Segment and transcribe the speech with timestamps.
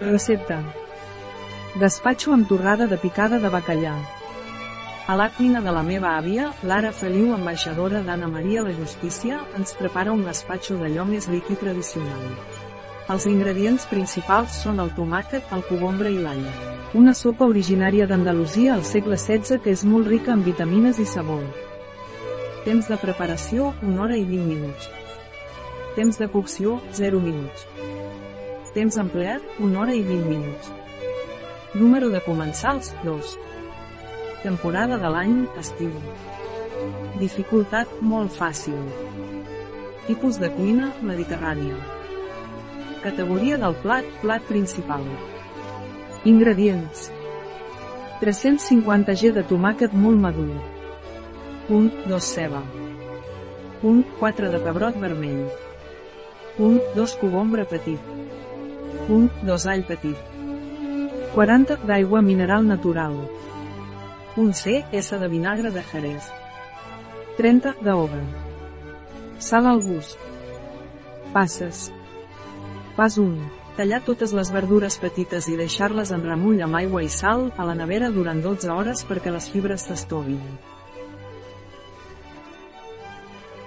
[0.00, 0.58] Recepta.
[1.78, 3.94] Gaspatxo amb torrada de picada de bacallà.
[5.06, 9.74] A la cuina de la meva àvia, Lara Feliu, ambaixadora d'Anna Maria la Justícia, ens
[9.78, 12.24] prepara un gaspatxo d'allò més i tradicional.
[13.08, 16.44] Els ingredients principals són el tomàquet, el cogombre i l'all.
[16.94, 21.44] Una sopa originària d'Andalusia al segle XVI que és molt rica en vitamines i sabor.
[22.64, 24.90] Temps de preparació, 1 hora i 20 minuts.
[25.94, 27.68] Temps de cocció, 0 minuts.
[28.74, 30.70] Temps empleat, 1 hora i 20 minuts.
[31.78, 33.36] Número de comensals, 2.
[34.42, 35.92] Temporada de l'any, estiu.
[37.20, 38.80] Dificultat, molt fàcil.
[40.08, 41.78] Tipus de cuina, mediterrània.
[43.04, 45.06] Categoria del plat, plat principal.
[46.26, 47.12] Ingredients.
[48.24, 50.50] 350 g de tomàquet molt madur.
[51.68, 52.64] Punt 2 ceba.
[53.84, 55.46] Punt 4 de pebrot vermell.
[56.58, 58.14] Punt 2 cogombre petit.
[59.06, 60.16] Punt 2 all petit.
[61.34, 63.18] 40 d'aigua mineral natural.
[64.40, 66.30] Un S de vinagre de Jerez.
[67.36, 68.22] 30 d'oga.
[69.38, 70.16] Sal al gust.
[71.34, 71.90] Passes.
[72.96, 73.34] Pas 1.
[73.76, 77.74] Tallar totes les verdures petites i deixar-les en remull amb aigua i sal a la
[77.74, 80.40] nevera durant 12 hores perquè les fibres s'estovin.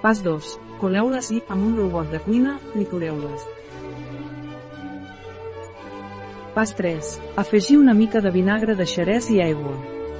[0.02, 0.58] Pas 2.
[0.82, 3.57] Coleu-les i, amb un robot de cuina, tritureu-les.
[6.58, 7.22] Pas 3.
[7.36, 9.76] Afegir una mica de vinagre de xerès i aigua.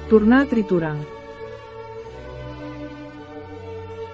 [0.08, 0.92] Tornar a triturar.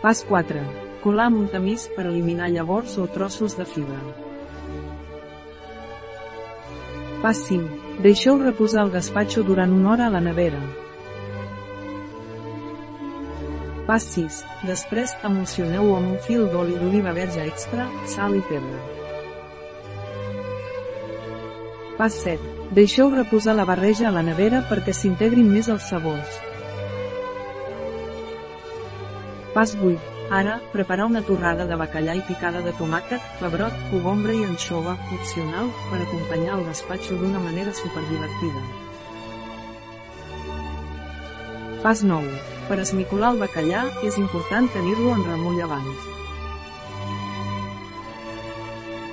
[0.00, 0.62] Pas 4.
[1.02, 4.00] Colar amb un tamís per eliminar llavors o trossos de fibra.
[7.20, 8.00] Pas 5.
[8.08, 10.64] Deixeu reposar el gaspatxo durant una hora a la nevera.
[13.84, 14.40] Pas 6.
[14.72, 19.03] Després, emulsioneu-ho amb un fil d'oli d'oliva verge extra, sal i pebre.
[21.94, 22.40] Pas 7.
[22.74, 26.40] Deixeu reposar la barreja a la nevera perquè s'integrin més els sabors.
[29.54, 30.14] Pas 8.
[30.34, 35.70] Ara, preparar una torrada de bacallà i picada de tomàquet, pebrot, cogombre i anxova, opcional,
[35.92, 38.64] per acompanyar el gaspatxo d'una manera superdivertida.
[41.84, 42.34] Pas 9.
[42.66, 46.10] Per esmicolar el bacallà, és important tenir-lo en remull abans.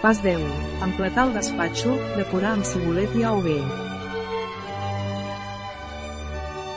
[0.02, 0.42] Pas 10.
[0.82, 3.60] Empletar el gaspatxo, decorar amb cibulet o bé.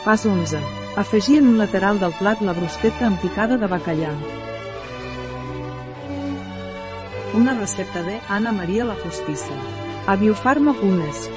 [0.05, 0.61] Pas 11.
[1.01, 4.13] Afegir en un lateral del plat la brusqueta amb picada de bacallà.
[7.33, 9.57] Una recepta de Anna Maria la Justicia.
[10.07, 11.31] A Biofarma Punes.